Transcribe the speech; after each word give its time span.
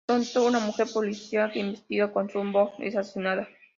Pronto, 0.07 0.47
una 0.47 0.59
mujer 0.59 0.87
policía 0.91 1.51
que 1.51 1.59
investiga 1.59 2.11
con 2.11 2.27
Sun 2.27 2.51
Woo 2.55 2.71
es 2.79 2.95
asesinada. 2.95 3.47